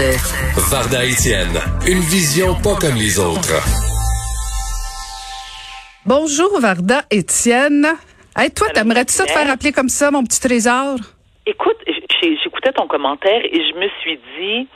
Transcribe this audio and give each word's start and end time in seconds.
De 0.00 0.60
Varda 0.70 1.04
Etienne, 1.04 1.60
une 1.86 2.00
vision 2.00 2.54
pas 2.54 2.74
comme 2.80 2.94
les 2.94 3.18
autres. 3.18 3.52
Bonjour 6.06 6.58
Varda 6.58 7.02
Étienne. 7.10 7.86
Hey, 8.34 8.50
toi, 8.50 8.68
t'aimerais-tu 8.70 9.12
ça 9.12 9.26
te 9.26 9.30
faire 9.32 9.50
appeler 9.50 9.72
comme 9.72 9.90
ça, 9.90 10.10
mon 10.10 10.24
petit 10.24 10.40
trésor? 10.40 10.96
Écoute, 11.44 11.76
j'ai- 11.86 12.34
j'écoutais 12.42 12.72
ton 12.72 12.86
commentaire 12.86 13.42
et 13.44 13.60
je 13.60 13.74
me 13.78 13.88
suis 14.00 14.18
dit, 14.38 14.68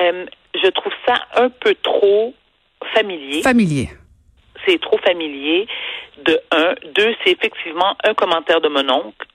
euh, 0.00 0.24
je 0.54 0.68
trouve 0.70 0.94
ça 1.06 1.16
un 1.36 1.50
peu 1.50 1.74
trop 1.82 2.32
familier. 2.94 3.42
Familier. 3.42 3.90
c'est 4.66 4.80
trop 4.80 4.96
familier. 5.04 5.66
De 6.24 6.40
un. 6.52 6.74
Deux, 6.94 7.14
c'est 7.22 7.32
effectivement 7.32 7.94
un 8.02 8.14
commentaire 8.14 8.62
de 8.62 8.68
mon 8.70 8.88
oncle. 8.88 9.26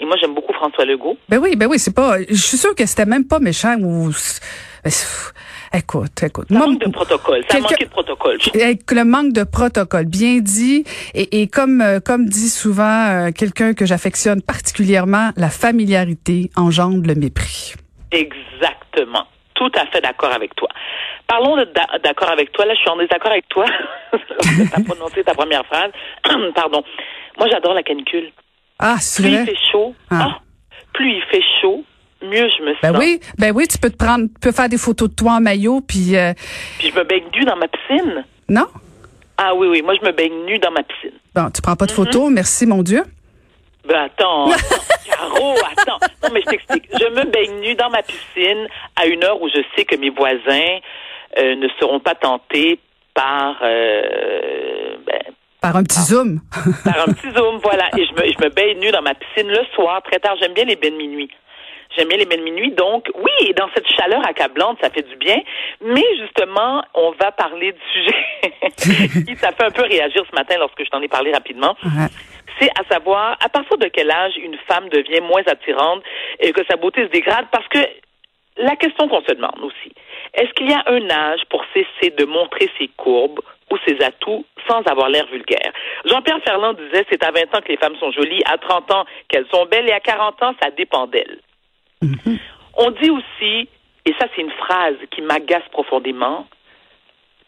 Et 0.00 0.04
moi, 0.04 0.16
j'aime 0.20 0.34
beaucoup 0.34 0.52
François 0.52 0.84
Legault. 0.84 1.16
Ben 1.28 1.38
oui, 1.38 1.54
ben 1.56 1.66
oui, 1.68 1.78
c'est 1.78 1.94
pas. 1.94 2.16
Je 2.28 2.34
suis 2.34 2.56
sûre 2.56 2.74
que 2.74 2.84
c'était 2.86 3.06
même 3.06 3.26
pas 3.26 3.38
méchant 3.38 3.76
ou. 3.78 4.10
Ben, 4.84 4.90
Écoute, 5.74 6.22
écoute. 6.22 6.48
Ça 6.50 6.58
Moi, 6.58 6.66
manque 6.66 6.80
de 6.84 6.90
protocole. 6.90 7.42
Ça 7.48 7.58
manque 7.58 7.78
de 7.78 7.86
protocole. 7.86 8.38
le 8.54 9.04
manque 9.04 9.32
de 9.32 9.44
protocole, 9.44 10.04
bien 10.04 10.38
dit, 10.40 10.84
et, 11.14 11.40
et 11.40 11.48
comme 11.48 11.80
euh, 11.80 11.98
comme 11.98 12.26
dit 12.26 12.50
souvent 12.50 13.08
euh, 13.08 13.30
quelqu'un 13.30 13.72
que 13.72 13.86
j'affectionne 13.86 14.42
particulièrement, 14.42 15.30
la 15.36 15.48
familiarité 15.48 16.50
engendre 16.56 17.06
le 17.06 17.14
mépris. 17.14 17.72
Exactement. 18.10 19.26
Tout 19.54 19.70
à 19.74 19.86
fait 19.86 20.02
d'accord 20.02 20.32
avec 20.32 20.54
toi. 20.56 20.68
Parlons 21.26 21.56
d'accord 22.04 22.30
avec 22.30 22.52
toi. 22.52 22.66
Là, 22.66 22.74
je 22.74 22.80
suis 22.80 22.90
en 22.90 22.96
désaccord 22.96 23.30
avec 23.30 23.48
toi. 23.48 23.64
tu 24.42 24.62
as 24.74 24.80
prononcé 24.84 25.24
ta 25.24 25.32
première 25.32 25.64
phrase. 25.64 25.92
Pardon. 26.54 26.82
Moi, 27.38 27.48
j'adore 27.50 27.72
la 27.72 27.82
canicule. 27.82 28.30
Ah, 28.78 28.96
c'est 29.00 29.22
Plus 29.22 29.30
il 29.32 29.36
vrai. 29.36 29.46
fait 29.46 29.58
chaud, 29.70 29.94
Ah. 30.10 30.28
ah, 30.30 30.40
plus 30.92 31.10
il 31.12 31.22
fait 31.30 31.42
chaud, 31.60 31.84
mieux 32.22 32.48
je 32.58 32.62
me 32.64 32.72
sens. 32.74 32.82
Ben 32.82 32.98
oui, 32.98 33.20
ben 33.38 33.52
oui, 33.54 33.66
tu 33.68 33.78
peux 33.78 33.90
te 33.90 33.96
prendre, 33.96 34.26
tu 34.26 34.40
peux 34.40 34.52
faire 34.52 34.68
des 34.68 34.78
photos 34.78 35.08
de 35.10 35.14
toi 35.14 35.32
en 35.34 35.40
maillot, 35.40 35.80
puis 35.80 36.16
euh, 36.16 36.32
Puis 36.78 36.88
je 36.90 36.94
me 36.98 37.04
baigne 37.04 37.24
nu 37.34 37.44
dans 37.44 37.56
ma 37.56 37.68
piscine. 37.68 38.24
non, 38.48 38.66
Ah 39.38 39.54
oui, 39.54 39.68
oui. 39.68 39.82
Moi, 39.82 39.94
je 40.00 40.06
me 40.06 40.12
baigne 40.12 40.44
nu 40.46 40.58
dans 40.58 40.70
ma 40.72 40.82
piscine. 40.82 41.18
bon, 41.34 41.50
tu 41.50 41.62
prends 41.62 41.76
pas 41.76 41.86
de 41.86 41.92
photos, 41.92 42.30
merci 42.30 42.66
mon 42.66 42.82
Dieu. 42.82 43.02
Ben 43.88 44.02
attends, 44.04 44.50
attends, 44.50 44.76
Caro, 45.10 45.54
attends. 45.76 45.98
Non, 46.22 46.28
mais 46.32 46.40
je 46.42 46.50
t'explique. 46.50 46.84
Je 46.92 47.06
me 47.06 47.24
baigne 47.24 47.60
nu 47.60 47.74
dans 47.74 47.90
ma 47.90 48.02
piscine 48.02 48.68
à 48.94 49.06
une 49.06 49.24
heure 49.24 49.40
où 49.42 49.48
je 49.48 49.60
sais 49.74 49.84
que 49.84 49.96
mes 49.96 50.10
voisins 50.10 50.78
euh, 51.38 51.56
ne 51.56 51.66
seront 51.80 51.98
pas 51.98 52.14
tentés 52.14 52.78
par, 53.14 53.56
euh, 53.62 54.96
ben, 55.06 55.20
Par 55.62 55.76
un 55.76 55.84
petit 55.84 56.00
zoom. 56.00 56.40
par 56.84 57.08
un 57.08 57.12
petit 57.12 57.30
zoom, 57.30 57.58
voilà. 57.62 57.88
Et 57.96 58.04
je 58.04 58.12
me, 58.12 58.32
je 58.32 58.44
me 58.44 58.50
baigne 58.50 58.80
nu 58.80 58.90
dans 58.90 59.00
ma 59.00 59.14
piscine 59.14 59.48
le 59.48 59.64
soir, 59.74 60.02
très 60.02 60.18
tard. 60.18 60.34
J'aime 60.40 60.54
bien 60.54 60.64
les 60.64 60.74
bains 60.74 60.90
de 60.90 60.96
minuit. 60.96 61.30
J'aime 61.96 62.08
bien 62.08 62.18
les 62.18 62.26
bains 62.26 62.38
de 62.38 62.42
minuit. 62.42 62.72
Donc, 62.72 63.08
oui, 63.14 63.46
et 63.48 63.52
dans 63.52 63.68
cette 63.72 63.86
chaleur 63.88 64.26
accablante, 64.26 64.78
ça 64.82 64.90
fait 64.90 65.08
du 65.08 65.14
bien. 65.16 65.38
Mais 65.80 66.04
justement, 66.20 66.82
on 66.94 67.12
va 67.12 67.30
parler 67.30 67.72
du 67.72 67.80
sujet 67.92 69.24
qui 69.24 69.36
ça 69.36 69.52
fait 69.52 69.64
un 69.64 69.70
peu 69.70 69.82
réagir 69.82 70.24
ce 70.28 70.34
matin 70.34 70.56
lorsque 70.58 70.84
je 70.84 70.90
t'en 70.90 71.00
ai 71.00 71.08
parlé 71.08 71.32
rapidement. 71.32 71.76
Ouais. 71.84 72.08
C'est 72.58 72.70
à 72.70 72.82
savoir 72.92 73.36
à 73.40 73.48
partir 73.48 73.78
de 73.78 73.86
quel 73.86 74.10
âge 74.10 74.32
une 74.36 74.56
femme 74.66 74.88
devient 74.88 75.20
moins 75.20 75.42
attirante 75.46 76.02
et 76.40 76.52
que 76.52 76.64
sa 76.68 76.76
beauté 76.76 77.04
se 77.04 77.10
dégrade? 77.10 77.46
Parce 77.52 77.68
que 77.68 77.78
la 78.56 78.74
question 78.76 79.08
qu'on 79.08 79.22
se 79.22 79.32
demande 79.32 79.60
aussi, 79.62 79.94
est-ce 80.34 80.52
qu'il 80.54 80.70
y 80.70 80.74
a 80.74 80.82
un 80.86 81.08
âge 81.10 81.40
pour 81.50 81.64
cesser 81.72 82.10
de 82.10 82.24
montrer 82.24 82.68
ses 82.78 82.88
courbes 82.96 83.40
ou 83.72 83.78
ses 83.86 84.04
atouts 84.04 84.44
sans 84.68 84.82
avoir 84.82 85.08
l'air 85.08 85.26
vulgaire? 85.28 85.72
Jean-Pierre 86.04 86.42
Ferland 86.44 86.74
disait 86.74 87.06
c'est 87.10 87.24
à 87.24 87.30
20 87.30 87.54
ans 87.54 87.60
que 87.62 87.68
les 87.68 87.78
femmes 87.78 87.96
sont 87.96 88.12
jolies, 88.12 88.42
à 88.44 88.58
30 88.58 88.90
ans 88.92 89.04
qu'elles 89.28 89.46
sont 89.50 89.64
belles 89.66 89.88
et 89.88 89.92
à 89.92 90.00
40 90.00 90.42
ans, 90.42 90.54
ça 90.62 90.70
dépend 90.70 91.06
d'elles. 91.06 91.40
On 92.76 92.90
dit 92.90 93.10
aussi, 93.10 93.68
et 94.04 94.12
ça 94.18 94.26
c'est 94.34 94.42
une 94.42 94.50
phrase 94.50 94.96
qui 95.10 95.22
m'agace 95.22 95.66
profondément, 95.70 96.46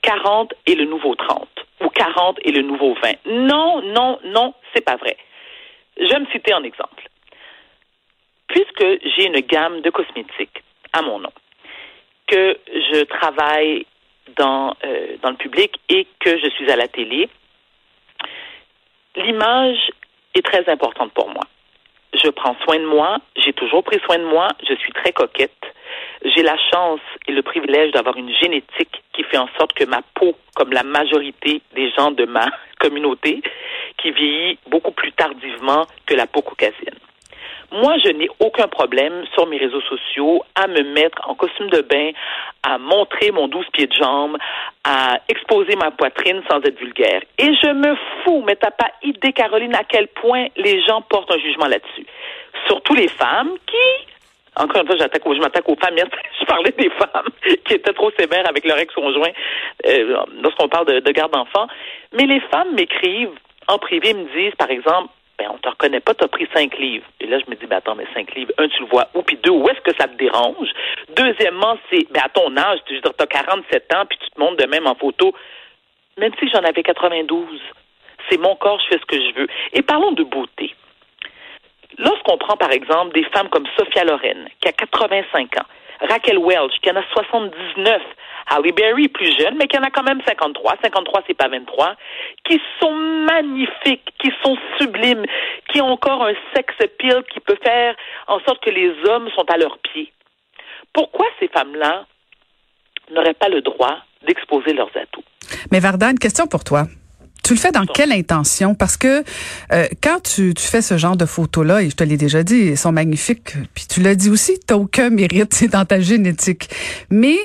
40 0.02 0.54
est 0.66 0.74
le 0.74 0.86
nouveau 0.86 1.14
30 1.14 1.48
ou 1.82 1.88
40 1.88 2.38
est 2.44 2.52
le 2.52 2.62
nouveau 2.62 2.94
20. 3.02 3.12
Non, 3.26 3.82
non, 3.82 4.18
non, 4.24 4.54
c'est 4.74 4.84
pas 4.84 4.96
vrai. 4.96 5.16
Je 5.98 6.08
vais 6.08 6.20
me 6.20 6.26
citer 6.26 6.54
en 6.54 6.62
exemple. 6.62 7.08
Puisque 8.48 8.84
j'ai 9.16 9.26
une 9.26 9.40
gamme 9.40 9.80
de 9.80 9.90
cosmétiques 9.90 10.62
à 10.92 11.02
mon 11.02 11.18
nom, 11.18 11.32
que 12.26 12.58
je 12.66 13.04
travaille 13.04 13.86
dans, 14.36 14.74
euh, 14.84 15.16
dans 15.22 15.30
le 15.30 15.36
public 15.36 15.80
et 15.88 16.06
que 16.20 16.38
je 16.38 16.48
suis 16.50 16.70
à 16.70 16.76
la 16.76 16.88
télé, 16.88 17.28
l'image 19.16 19.90
est 20.34 20.44
très 20.44 20.68
importante 20.68 21.12
pour 21.12 21.28
moi. 21.28 21.44
Je 22.14 22.28
prends 22.30 22.56
soin 22.64 22.78
de 22.78 22.86
moi, 22.86 23.18
j'ai 23.36 23.52
toujours 23.52 23.82
pris 23.82 23.98
soin 24.00 24.18
de 24.18 24.24
moi, 24.24 24.48
je 24.68 24.74
suis 24.74 24.92
très 24.92 25.12
coquette. 25.12 25.50
J'ai 26.24 26.42
la 26.42 26.56
chance 26.72 27.00
et 27.26 27.32
le 27.32 27.42
privilège 27.42 27.92
d'avoir 27.92 28.16
une 28.16 28.32
génétique 28.34 29.02
qui 29.12 29.24
fait 29.24 29.36
en 29.36 29.48
sorte 29.58 29.72
que 29.74 29.84
ma 29.84 30.00
peau, 30.14 30.36
comme 30.54 30.72
la 30.72 30.84
majorité 30.84 31.60
des 31.74 31.90
gens 31.92 32.12
de 32.12 32.24
ma 32.24 32.46
communauté, 32.80 33.42
qui 33.98 34.10
vieillit 34.12 34.58
beaucoup 34.68 34.92
plus 34.92 35.12
tardivement 35.12 35.86
que 36.06 36.14
la 36.14 36.26
peau 36.26 36.42
caucasienne. 36.42 36.98
Moi, 37.72 37.96
je 38.04 38.10
n'ai 38.10 38.28
aucun 38.40 38.68
problème 38.68 39.24
sur 39.34 39.46
mes 39.46 39.58
réseaux 39.58 39.80
sociaux 39.82 40.42
à 40.54 40.66
me 40.66 40.82
mettre 40.94 41.28
en 41.28 41.34
costume 41.34 41.70
de 41.70 41.80
bain, 41.80 42.10
à 42.62 42.78
montrer 42.78 43.30
mon 43.30 43.48
douze 43.48 43.66
pieds 43.72 43.86
de 43.86 43.92
jambe, 43.92 44.36
à 44.84 45.18
exposer 45.28 45.76
ma 45.76 45.90
poitrine 45.90 46.42
sans 46.50 46.58
être 46.58 46.78
vulgaire. 46.78 47.22
Et 47.38 47.54
je 47.54 47.72
me 47.72 47.96
fous, 48.22 48.42
mais 48.46 48.56
t'as 48.56 48.70
pas 48.70 48.90
idée, 49.02 49.32
Caroline, 49.32 49.74
à 49.74 49.84
quel 49.84 50.08
point 50.08 50.46
les 50.56 50.82
gens 50.82 51.02
portent 51.02 51.32
un 51.32 51.38
jugement 51.38 51.66
là-dessus. 51.66 52.06
Surtout 52.66 52.94
les 52.94 53.08
femmes 53.08 53.50
qui, 53.66 54.06
encore 54.56 54.82
une 54.82 54.86
fois, 54.86 54.96
je 54.96 55.40
m'attaque 55.40 55.68
aux 55.68 55.76
femmes. 55.76 55.96
Je 56.40 56.44
parlais 56.46 56.74
des 56.76 56.90
femmes 56.90 57.28
qui 57.66 57.74
étaient 57.74 57.92
trop 57.92 58.10
sévères 58.18 58.46
avec 58.48 58.66
leur 58.66 58.78
ex-conjoint 58.78 59.30
euh, 59.86 60.24
lorsqu'on 60.42 60.68
parle 60.68 60.86
de, 60.86 61.00
de 61.00 61.10
garde 61.10 61.32
d'enfants. 61.32 61.66
Mais 62.12 62.26
les 62.26 62.40
femmes 62.40 62.74
m'écrivent 62.74 63.38
en 63.66 63.78
privé, 63.78 64.12
me 64.12 64.24
disent, 64.36 64.54
par 64.56 64.70
exemple, 64.70 65.08
ben, 65.38 65.48
on 65.52 65.58
te 65.58 65.68
reconnaît 65.68 66.00
pas, 66.00 66.14
tu 66.14 66.24
as 66.24 66.28
pris 66.28 66.48
cinq 66.54 66.78
livres. 66.78 67.06
Et 67.20 67.26
là, 67.26 67.38
je 67.38 67.50
me 67.50 67.56
dis, 67.56 67.66
ben, 67.66 67.76
attends, 67.76 67.94
mais 67.94 68.06
cinq 68.14 68.34
livres, 68.34 68.52
un, 68.58 68.68
tu 68.68 68.82
le 68.82 68.88
vois 68.88 69.08
où, 69.14 69.22
puis 69.22 69.36
deux, 69.42 69.50
où 69.50 69.68
est-ce 69.68 69.80
que 69.80 69.96
ça 69.98 70.06
te 70.06 70.16
dérange? 70.16 70.68
Deuxièmement, 71.16 71.76
c'est, 71.90 72.06
ben, 72.12 72.22
à 72.24 72.28
ton 72.28 72.56
âge, 72.56 72.80
tu 72.86 73.00
as 73.04 73.26
47 73.26 73.94
ans, 73.94 74.06
puis 74.08 74.18
tu 74.18 74.30
te 74.30 74.40
montres 74.40 74.56
de 74.56 74.66
même 74.66 74.86
en 74.86 74.94
photo. 74.94 75.34
Même 76.18 76.32
si 76.38 76.48
j'en 76.48 76.60
avais 76.60 76.82
92, 76.82 77.60
c'est 78.30 78.38
mon 78.38 78.54
corps, 78.56 78.80
je 78.80 78.94
fais 78.94 79.00
ce 79.00 79.06
que 79.06 79.20
je 79.20 79.34
veux. 79.34 79.48
Et 79.72 79.82
parlons 79.82 80.12
de 80.12 80.22
beauté. 80.22 80.74
Lorsqu'on 81.98 82.38
prend, 82.38 82.56
par 82.56 82.72
exemple, 82.72 83.14
des 83.14 83.24
femmes 83.24 83.48
comme 83.48 83.66
Sophia 83.76 84.04
Loren, 84.04 84.48
qui 84.60 84.68
a 84.68 84.72
85 84.72 85.58
ans, 85.58 85.66
Raquel 86.00 86.38
Welch, 86.38 86.80
qui 86.82 86.90
en 86.90 86.96
a 86.96 87.02
79, 87.12 88.02
Halle 88.48 88.72
Berry, 88.72 89.08
plus 89.08 89.36
jeune, 89.38 89.56
mais 89.58 89.66
qui 89.66 89.78
en 89.78 89.82
a 89.82 89.90
quand 89.90 90.02
même 90.02 90.20
53, 90.26 90.76
53, 90.82 91.22
c'est 91.26 91.34
pas 91.34 91.48
23, 91.48 91.96
qui 92.48 92.60
sont 92.80 92.94
magnifiques, 92.94 94.12
qui 94.18 94.30
sont 94.42 94.56
sublimes, 94.78 95.24
qui 95.72 95.80
ont 95.80 95.92
encore 95.92 96.24
un 96.24 96.34
sex 96.54 96.72
appeal 96.80 97.22
qui 97.32 97.40
peut 97.40 97.58
faire 97.62 97.94
en 98.26 98.38
sorte 98.40 98.62
que 98.62 98.70
les 98.70 98.92
hommes 99.08 99.28
sont 99.34 99.44
à 99.50 99.56
leurs 99.56 99.78
pieds. 99.78 100.12
Pourquoi 100.92 101.26
ces 101.40 101.48
femmes-là 101.48 102.06
n'auraient 103.10 103.34
pas 103.34 103.48
le 103.48 103.60
droit 103.60 103.98
d'exposer 104.26 104.72
leurs 104.72 104.90
atouts? 104.96 105.24
Mais 105.70 105.80
Varda, 105.80 106.10
une 106.10 106.18
question 106.18 106.46
pour 106.46 106.64
toi. 106.64 106.84
Tu 107.42 107.52
le 107.52 107.58
fais 107.58 107.72
dans 107.72 107.84
quelle 107.84 108.12
intention? 108.12 108.74
Parce 108.74 108.96
que 108.96 109.22
euh, 109.72 109.86
quand 110.02 110.22
tu, 110.22 110.54
tu 110.54 110.66
fais 110.66 110.80
ce 110.80 110.96
genre 110.96 111.16
de 111.16 111.26
photos-là, 111.26 111.82
et 111.82 111.90
je 111.90 111.96
te 111.96 112.02
l'ai 112.02 112.16
déjà 112.16 112.42
dit, 112.42 112.68
elles 112.68 112.78
sont 112.78 112.92
magnifiques, 112.92 113.52
puis 113.74 113.84
tu 113.86 114.00
l'as 114.00 114.14
dit 114.14 114.30
aussi, 114.30 114.58
tu 114.66 114.72
aucun 114.72 115.10
mérite, 115.10 115.52
c'est 115.52 115.68
dans 115.68 115.84
ta 115.84 116.00
génétique. 116.00 116.70
Mais 117.10 117.36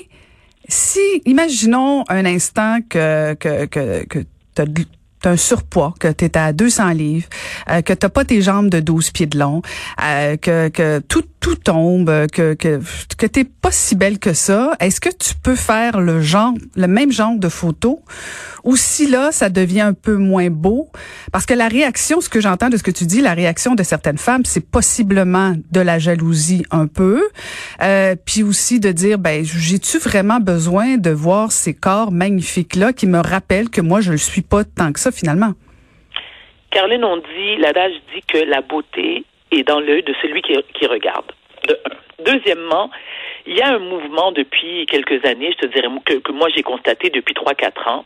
si, 0.70 1.22
imaginons 1.26 2.04
un 2.10 2.26
instant 2.26 2.80
que, 2.88 3.34
que, 3.34 3.66
que, 3.66 4.06
que 4.06 4.20
tu 4.56 4.62
as 4.62 5.32
un 5.32 5.36
surpoids, 5.36 5.94
que 6.00 6.08
tu 6.08 6.26
es 6.26 6.38
à 6.38 6.54
200 6.54 6.90
livres, 6.92 7.28
euh, 7.70 7.82
que 7.82 7.92
t'as 7.92 8.10
pas 8.10 8.24
tes 8.24 8.42
jambes 8.42 8.70
de 8.70 8.80
12 8.80 9.12
pieds 9.12 9.26
de 9.26 9.38
long, 9.38 9.62
euh, 10.02 10.38
que, 10.38 10.70
que 10.70 11.00
tout, 11.00 11.26
tout 11.40 11.56
tombe, 11.56 12.28
que, 12.28 12.54
que, 12.54 12.80
que 13.18 13.26
t'es 13.26 13.44
pas 13.44 13.72
si 13.72 13.96
belle 13.96 14.20
que 14.20 14.34
ça, 14.34 14.76
est-ce 14.80 15.02
que 15.02 15.10
tu 15.10 15.34
peux 15.36 15.56
faire 15.56 16.00
le 16.00 16.22
genre, 16.22 16.54
le 16.76 16.88
même 16.88 17.12
genre 17.12 17.36
de 17.36 17.50
photo 17.50 18.02
ou 18.64 18.76
si 18.76 19.08
là, 19.08 19.32
ça 19.32 19.50
devient 19.50 19.82
un 19.82 19.94
peu 19.94 20.16
moins 20.16 20.50
beau, 20.50 20.88
parce 21.32 21.46
que 21.46 21.54
la 21.54 21.68
réaction, 21.68 22.22
ce 22.22 22.30
que 22.30 22.42
j'entends 22.42 22.70
de 22.70 22.78
ce 22.78 22.84
que 22.84 22.92
tu 22.92 23.06
dis, 23.06 23.22
la 23.22 23.34
réaction 23.34 23.76
de 23.76 23.84
certaines 23.84 24.18
femmes, 24.18 24.46
c'est 24.46 24.70
possiblement 24.72 25.54
de 25.72 25.82
la 25.82 26.00
jalousie 26.00 26.64
un 26.72 26.88
peu, 26.88 27.30
euh, 27.82 28.16
puis 28.26 28.44
aussi 28.44 28.80
de 28.80 28.92
dire, 28.92 29.18
ben, 29.18 29.44
j'ai-tu 29.44 29.98
vraiment 29.98 30.40
besoin 30.40 30.98
de 30.98 31.10
voir 31.10 31.52
ces 31.52 31.74
corps 31.74 32.12
magnifiques-là 32.12 32.94
qui 32.94 33.08
me 33.08 33.20
rappellent 33.20 33.70
que 33.70 33.82
moi, 33.82 34.02
je 34.02 34.12
le 34.12 34.18
suis 34.18 34.42
pas 34.42 34.64
tant 34.64 34.92
que 34.92 35.00
ça 35.00 35.12
finalement? 35.12 35.54
Caroline, 36.72 37.04
on 37.04 37.18
dit, 37.18 37.58
l'adage 37.58 37.94
dit 38.14 38.22
que 38.28 38.38
la 38.38 38.62
beauté 38.62 39.24
est 39.52 39.64
dans 39.64 39.80
l'œil 39.80 40.04
de 40.04 40.14
celui 40.22 40.42
qui, 40.42 40.86
regarde. 40.86 41.32
Deuxièmement, 42.24 42.92
il 43.48 43.58
y 43.58 43.62
a 43.62 43.74
un 43.74 43.80
mouvement 43.80 44.32
depuis 44.32 44.86
quelques 44.86 45.26
années, 45.26 45.52
je 45.54 45.68
te 45.68 45.74
dirais 45.74 45.88
que, 46.06 46.16
que 46.16 46.32
moi 46.32 46.48
j'ai 46.56 46.62
constaté 46.62 47.10
depuis 47.10 47.34
trois 47.34 47.56
quatre 47.56 47.88
ans, 47.88 48.06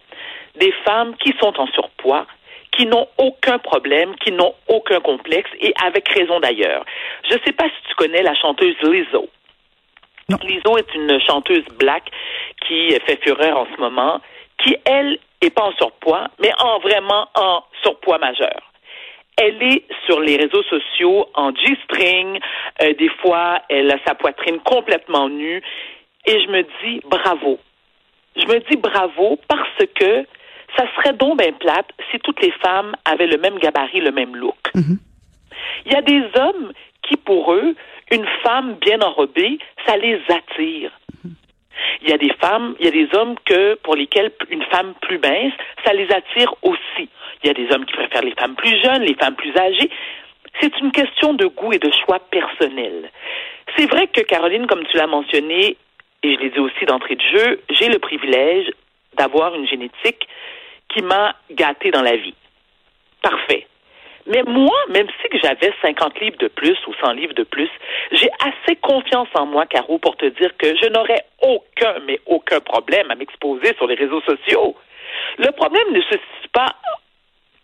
des 0.55 0.71
femmes 0.85 1.15
qui 1.17 1.33
sont 1.39 1.59
en 1.59 1.67
surpoids, 1.67 2.25
qui 2.71 2.85
n'ont 2.85 3.07
aucun 3.17 3.59
problème, 3.59 4.15
qui 4.15 4.31
n'ont 4.31 4.53
aucun 4.67 4.99
complexe, 4.99 5.49
et 5.59 5.73
avec 5.83 6.09
raison 6.09 6.39
d'ailleurs. 6.39 6.85
Je 7.29 7.35
ne 7.35 7.39
sais 7.45 7.53
pas 7.53 7.65
si 7.65 7.87
tu 7.87 7.95
connais 7.95 8.23
la 8.23 8.35
chanteuse 8.35 8.75
Lizzo. 8.81 9.29
Non. 10.29 10.37
Lizzo 10.43 10.77
est 10.77 10.95
une 10.95 11.19
chanteuse 11.21 11.65
black 11.77 12.03
qui 12.65 12.91
fait 13.05 13.21
fureur 13.21 13.57
en 13.57 13.67
ce 13.75 13.79
moment, 13.79 14.21
qui, 14.57 14.75
elle, 14.85 15.19
est 15.41 15.49
pas 15.49 15.63
en 15.63 15.73
surpoids, 15.73 16.27
mais 16.39 16.51
en 16.59 16.79
vraiment 16.79 17.27
en 17.35 17.63
surpoids 17.83 18.17
majeur. 18.17 18.61
Elle 19.35 19.61
est 19.63 19.83
sur 20.05 20.19
les 20.19 20.37
réseaux 20.37 20.63
sociaux 20.63 21.27
en 21.33 21.53
G-string. 21.55 22.39
Euh, 22.81 22.93
des 22.93 23.09
fois, 23.21 23.61
elle 23.67 23.91
a 23.91 23.97
sa 24.05 24.13
poitrine 24.15 24.59
complètement 24.59 25.27
nue. 25.27 25.61
Et 26.25 26.39
je 26.39 26.47
me 26.49 26.61
dis 26.83 27.01
bravo. 27.05 27.59
Je 28.35 28.45
me 28.45 28.59
dis 28.69 28.77
bravo 28.77 29.39
parce 29.47 29.85
que 29.95 30.25
ça 30.77 30.85
serait 30.95 31.13
donc 31.13 31.39
bien 31.39 31.53
plate 31.53 31.89
si 32.11 32.19
toutes 32.19 32.41
les 32.41 32.51
femmes 32.51 32.95
avaient 33.05 33.27
le 33.27 33.37
même 33.37 33.59
gabarit, 33.59 34.01
le 34.01 34.11
même 34.11 34.35
look. 34.35 34.57
Il 35.85 35.91
y 35.91 35.95
a 35.95 36.01
des 36.01 36.23
hommes 36.35 36.73
qui, 37.03 37.17
pour 37.17 37.53
eux, 37.53 37.75
une 38.11 38.25
femme 38.43 38.75
bien 38.81 39.01
enrobée, 39.01 39.59
ça 39.85 39.97
les 39.97 40.19
attire. 40.29 40.91
Il 42.01 42.09
y 42.09 42.13
a 42.13 42.17
des 42.17 42.33
femmes, 42.39 42.75
il 42.79 42.85
y 42.85 42.87
a 42.87 42.91
des 42.91 43.09
hommes 43.17 43.35
que 43.45 43.75
pour 43.75 43.95
lesquels 43.95 44.31
une 44.49 44.63
femme 44.63 44.93
plus 45.01 45.19
mince, 45.19 45.53
ça 45.85 45.93
les 45.93 46.09
attire 46.11 46.53
aussi. 46.61 47.09
Il 47.43 47.47
y 47.47 47.49
a 47.49 47.53
des 47.53 47.73
hommes 47.73 47.85
qui 47.85 47.93
préfèrent 47.93 48.23
les 48.23 48.35
femmes 48.35 48.55
plus 48.55 48.77
jeunes, 48.81 49.01
les 49.01 49.15
femmes 49.15 49.35
plus 49.35 49.55
âgées. 49.57 49.89
C'est 50.61 50.77
une 50.79 50.91
question 50.91 51.33
de 51.33 51.45
goût 51.47 51.73
et 51.73 51.79
de 51.79 51.91
choix 52.05 52.19
personnel. 52.19 53.09
C'est 53.75 53.89
vrai 53.89 54.07
que 54.07 54.21
Caroline, 54.21 54.67
comme 54.67 54.85
tu 54.85 54.97
l'as 54.97 55.07
mentionné, 55.07 55.77
et 56.21 56.35
je 56.35 56.39
l'ai 56.39 56.49
dit 56.51 56.59
aussi 56.59 56.85
d'entrée 56.85 57.15
de 57.15 57.37
jeu, 57.37 57.61
j'ai 57.69 57.89
le 57.89 57.99
privilège 57.99 58.71
d'avoir 59.17 59.55
une 59.55 59.67
génétique 59.67 60.27
qui 60.93 61.01
m'a 61.01 61.35
gâtée 61.51 61.91
dans 61.91 62.01
la 62.01 62.15
vie. 62.15 62.35
Parfait. 63.21 63.67
Mais 64.25 64.43
moi, 64.43 64.77
même 64.89 65.07
si 65.21 65.39
j'avais 65.43 65.73
50 65.81 66.19
livres 66.21 66.37
de 66.37 66.47
plus 66.47 66.77
ou 66.87 66.93
100 67.03 67.13
livres 67.13 67.33
de 67.33 67.43
plus, 67.43 67.69
j'ai 68.11 68.29
assez 68.39 68.77
confiance 68.77 69.27
en 69.35 69.45
moi, 69.45 69.65
Caro, 69.65 69.97
pour 69.97 70.15
te 70.15 70.25
dire 70.25 70.55
que 70.57 70.75
je 70.77 70.87
n'aurais 70.87 71.25
aucun, 71.41 71.95
mais 72.05 72.19
aucun 72.25 72.61
problème 72.61 73.11
à 73.11 73.15
m'exposer 73.15 73.73
sur 73.75 73.87
les 73.87 73.95
réseaux 73.95 74.21
sociaux. 74.21 74.75
Le 75.37 75.51
problème 75.51 75.91
ne 75.91 76.01
se 76.01 76.11
situe 76.11 76.49
pas 76.53 76.75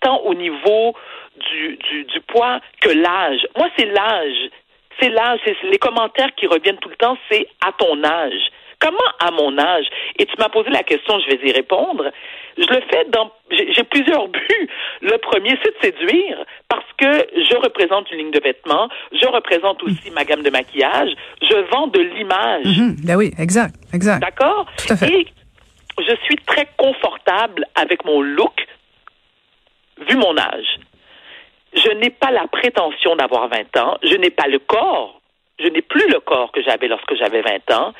tant 0.01 0.17
au 0.21 0.33
niveau 0.33 0.95
du, 1.37 1.77
du, 1.77 2.21
poids 2.27 2.59
que 2.81 2.89
l'âge. 2.89 3.45
Moi, 3.57 3.67
c'est 3.77 3.85
l'âge. 3.85 4.49
C'est 4.99 5.09
l'âge. 5.09 5.39
Les 5.63 5.77
commentaires 5.77 6.33
qui 6.35 6.47
reviennent 6.47 6.77
tout 6.77 6.89
le 6.89 6.95
temps, 6.95 7.17
c'est 7.31 7.47
à 7.65 7.71
ton 7.71 8.03
âge. 8.03 8.51
Comment 8.79 8.97
à 9.19 9.31
mon 9.31 9.57
âge? 9.57 9.85
Et 10.17 10.25
tu 10.25 10.33
m'as 10.39 10.49
posé 10.49 10.69
la 10.69 10.83
question, 10.83 11.19
je 11.19 11.35
vais 11.35 11.49
y 11.49 11.51
répondre. 11.51 12.05
Je 12.57 12.63
le 12.63 12.81
fais 12.89 13.05
dans, 13.09 13.31
j'ai 13.51 13.83
plusieurs 13.83 14.27
buts. 14.29 14.69
Le 15.01 15.17
premier, 15.17 15.57
c'est 15.63 15.77
de 15.77 15.81
séduire 15.97 16.43
parce 16.69 16.85
que 16.97 17.27
je 17.35 17.55
représente 17.57 18.09
une 18.11 18.19
ligne 18.19 18.31
de 18.31 18.39
vêtements, 18.41 18.89
je 19.11 19.25
représente 19.27 19.83
aussi 19.83 20.11
ma 20.11 20.23
gamme 20.23 20.43
de 20.43 20.49
maquillage, 20.49 21.11
je 21.41 21.55
vends 21.71 21.87
de 21.87 21.99
l'image. 21.99 22.65
Mhm. 22.65 22.95
Ben 23.05 23.15
oui, 23.15 23.31
exact, 23.37 23.75
exact. 23.93 24.21
D'accord? 24.21 24.65
Tout 24.77 24.93
à 24.93 24.97
fait. 24.97 25.13
Et 25.13 25.27
je 25.99 26.15
suis 26.23 26.37
très 26.45 26.67
confortable 26.77 27.65
avec 27.75 28.05
mon 28.05 28.21
look, 28.21 28.65
vu 30.07 30.15
mon 30.15 30.37
âge. 30.37 30.79
Je 31.73 31.89
n'ai 31.91 32.09
pas 32.09 32.31
la 32.31 32.47
prétention 32.47 33.15
d'avoir 33.15 33.47
20 33.49 33.77
ans. 33.77 33.97
Je 34.03 34.15
n'ai 34.15 34.29
pas 34.31 34.47
le 34.47 34.59
corps. 34.59 35.19
Je 35.59 35.67
n'ai 35.67 35.81
plus 35.81 36.07
le 36.09 36.19
corps 36.19 36.51
que 36.51 36.63
j'avais 36.63 36.87
lorsque 36.87 37.15
j'avais 37.15 37.41
20 37.41 37.71
ans. 37.75 37.93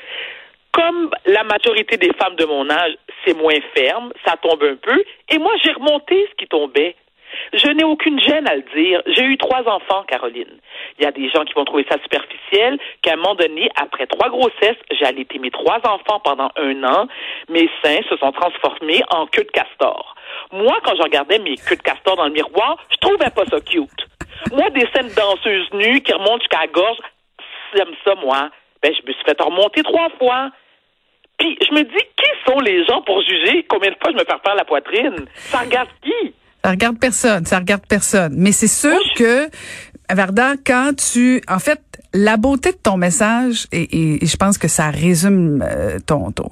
Comme 0.72 1.10
la 1.26 1.42
majorité 1.44 1.96
des 1.96 2.12
femmes 2.14 2.36
de 2.36 2.44
mon 2.44 2.68
âge, 2.70 2.94
c'est 3.24 3.36
moins 3.36 3.58
ferme, 3.74 4.12
ça 4.24 4.36
tombe 4.36 4.62
un 4.62 4.76
peu. 4.76 5.02
Et 5.28 5.38
moi, 5.38 5.52
j'ai 5.62 5.72
remonté 5.72 6.28
ce 6.30 6.36
qui 6.36 6.46
tombait. 6.46 6.96
Je 7.52 7.68
n'ai 7.68 7.84
aucune 7.84 8.20
gêne 8.20 8.48
à 8.48 8.56
le 8.56 8.64
dire. 8.74 9.02
J'ai 9.06 9.24
eu 9.24 9.36
trois 9.36 9.60
enfants, 9.68 10.02
Caroline. 10.08 10.58
Il 10.98 11.04
y 11.04 11.06
a 11.06 11.12
des 11.12 11.28
gens 11.30 11.44
qui 11.44 11.54
vont 11.54 11.64
trouver 11.64 11.86
ça 11.88 11.96
superficiel, 12.02 12.78
qu'à 13.02 13.12
un 13.12 13.16
moment 13.16 13.34
donné, 13.34 13.68
après 13.76 14.06
trois 14.06 14.28
grossesses, 14.28 14.78
j'ai 14.90 15.04
allaité 15.04 15.38
mes 15.38 15.50
trois 15.50 15.78
enfants 15.84 16.20
pendant 16.22 16.50
un 16.56 16.84
an. 16.84 17.06
Mes 17.48 17.68
seins 17.82 18.00
se 18.08 18.16
sont 18.16 18.32
transformés 18.32 19.02
en 19.12 19.26
queue 19.26 19.44
de 19.44 19.50
castor. 19.50 20.14
Moi, 20.52 20.76
quand 20.84 20.96
je 20.96 21.02
regardais 21.02 21.38
mes 21.38 21.56
queues 21.56 21.76
de 21.76 21.82
castor 21.82 22.16
dans 22.16 22.26
le 22.26 22.32
miroir, 22.32 22.76
je 22.90 22.96
trouvais 22.96 23.30
pas 23.30 23.44
ça 23.46 23.60
cute. 23.60 24.06
Moi, 24.52 24.70
des 24.70 24.86
scènes 24.92 25.08
de 25.08 25.14
danseuses 25.14 25.72
nues 25.72 26.00
qui 26.02 26.12
remontent 26.12 26.38
jusqu'à 26.40 26.60
la 26.60 26.66
gorge, 26.68 26.98
j'aime 27.74 27.94
ça, 28.04 28.14
moi. 28.16 28.50
Ben, 28.82 28.94
je 28.94 29.06
me 29.06 29.12
suis 29.12 29.24
fait 29.24 29.40
remonter 29.40 29.82
trois 29.82 30.08
fois. 30.18 30.50
Puis, 31.40 31.58
je 31.68 31.74
me 31.74 31.82
dis, 31.82 32.04
qui 32.16 32.30
sont 32.46 32.60
les 32.60 32.84
gens 32.84 33.02
pour 33.02 33.20
juger 33.22 33.66
combien 33.68 33.90
de 33.90 33.96
fois 34.00 34.12
je 34.12 34.16
me 34.16 34.20
fais 34.24 34.38
faire 34.44 34.54
la 34.56 34.64
poitrine? 34.64 35.24
Ça 35.50 35.58
regarde 35.58 35.88
qui? 36.02 36.32
Ça 36.64 36.70
regarde 36.70 36.98
personne, 37.00 37.44
ça 37.46 37.58
regarde 37.58 37.82
personne. 37.88 38.34
Mais 38.36 38.52
c'est 38.52 38.68
sûr 38.68 38.90
Moi, 38.90 39.00
je- 39.16 39.24
que, 39.24 39.50
Varda, 40.14 40.52
quand 40.64 40.92
tu, 40.94 41.40
en 41.48 41.58
fait, 41.58 41.80
la 42.12 42.36
beauté 42.36 42.72
de 42.72 42.76
ton 42.76 42.96
message, 42.96 43.66
et, 43.72 43.80
et- 43.82 44.22
et 44.24 44.26
je 44.26 44.36
pense 44.36 44.58
que 44.58 44.68
ça 44.68 44.90
résume 44.90 45.64
euh, 45.66 45.98
ton, 46.06 46.30
ton, 46.32 46.50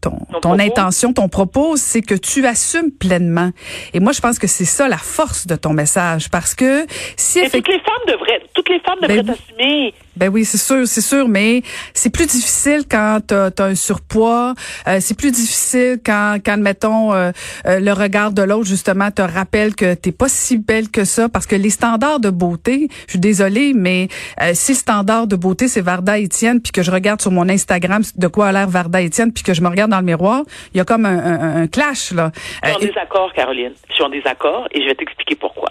ton, 0.00 0.18
ton 0.40 0.58
intention, 0.58 1.12
ton 1.12 1.28
propos, 1.28 1.76
c'est 1.76 2.00
que 2.02 2.14
tu 2.14 2.44
assumes 2.46 2.90
pleinement. 2.90 3.50
Et 3.94 4.00
moi, 4.00 4.12
je 4.12 4.20
pense 4.20 4.38
que 4.38 4.46
c'est 4.46 4.64
ça 4.64 4.88
la 4.88 4.98
force 4.98 5.46
de 5.46 5.54
ton 5.56 5.72
message, 5.72 6.28
parce 6.30 6.54
que 6.54 6.86
si 7.16 7.38
Et 7.40 7.50
toutes 7.50 7.68
les 7.68 7.78
femmes 7.80 8.06
devraient, 8.08 8.42
toutes 8.54 8.68
les 8.68 8.80
femmes 8.80 8.98
devraient 9.02 9.22
Ben 9.22 9.34
oui. 9.60 9.94
Ben 10.16 10.28
oui, 10.30 10.44
c'est 10.44 10.58
sûr, 10.58 10.86
c'est 10.86 11.00
sûr, 11.00 11.28
mais 11.28 11.62
c'est 11.94 12.10
plus 12.10 12.26
difficile 12.26 12.84
quand 12.90 13.20
t'as 13.26 13.50
as 13.58 13.62
un 13.62 13.74
surpoids. 13.74 14.54
Euh, 14.88 14.98
c'est 15.00 15.16
plus 15.16 15.30
difficile 15.30 15.98
quand, 16.04 16.38
quand 16.44 16.56
mettons, 16.56 17.12
euh, 17.12 17.32
euh, 17.66 17.80
le 17.80 17.92
regard 17.92 18.32
de 18.32 18.42
l'autre 18.42 18.66
justement 18.66 19.10
te 19.10 19.22
rappelle 19.22 19.74
que 19.74 19.94
t'es 19.94 20.12
pas 20.12 20.28
si 20.28 20.56
belle 20.58 20.88
que 20.90 21.04
ça, 21.04 21.28
parce 21.28 21.46
que 21.46 21.54
les 21.56 21.70
standards 21.70 22.20
de 22.20 22.30
beauté, 22.30 22.88
je 23.06 23.12
suis 23.12 23.18
désolée, 23.18 23.72
mais 23.74 24.08
euh, 24.42 24.52
si 24.54 24.72
le 24.72 24.78
standard 24.78 25.26
de 25.26 25.36
beauté 25.36 25.68
c'est 25.68 25.80
Varda 25.82 26.18
Étienne, 26.18 26.60
puis 26.60 26.72
que 26.72 26.82
je 26.82 26.90
regarde 26.90 27.20
sur 27.20 27.30
mon 27.30 27.48
Instagram 27.48 28.02
de 28.16 28.26
quoi 28.26 28.48
a 28.48 28.52
l'air 28.52 28.68
Varda 28.68 29.00
Étienne, 29.02 29.32
puis 29.32 29.42
que 29.42 29.52
je 29.54 29.60
me 29.60 29.68
regarde 29.68 29.90
dans 29.90 30.00
le 30.00 30.04
miroir, 30.06 30.42
il 30.74 30.78
y 30.78 30.80
a 30.80 30.84
comme 30.84 31.04
un, 31.06 31.18
un- 31.18 31.62
un 31.62 31.66
clash 31.66 32.12
là. 32.12 32.30
Je 32.34 32.68
suis 32.68 32.76
en 32.76 32.80
Euh, 32.80 32.86
désaccord, 32.86 33.32
Caroline. 33.34 33.72
Je 33.88 33.94
suis 33.94 34.04
en 34.04 34.08
désaccord 34.08 34.66
et 34.72 34.82
je 34.82 34.86
vais 34.88 34.94
t'expliquer 34.94 35.34
pourquoi. 35.36 35.68